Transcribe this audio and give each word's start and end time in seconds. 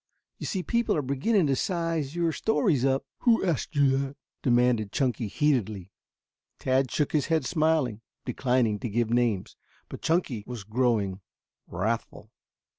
You 0.39 0.47
see 0.47 0.63
people 0.63 0.97
are 0.97 1.03
beginning 1.03 1.45
to 1.45 1.55
size 1.55 2.15
your 2.15 2.31
stories 2.31 2.83
up." 2.83 3.05
"Who 3.19 3.45
asked 3.45 3.75
you 3.75 3.95
that?" 3.99 4.17
demanded 4.41 4.91
Chunky 4.91 5.27
heatedly. 5.27 5.91
Tad 6.57 6.89
shook 6.89 7.11
his 7.11 7.27
head 7.27 7.45
smiling, 7.45 8.01
declining 8.25 8.79
to 8.79 8.89
give 8.89 9.11
names. 9.11 9.55
But 9.89 10.01
Chunky 10.01 10.43
was 10.47 10.63
growing 10.63 11.21
wrathful. 11.67 12.31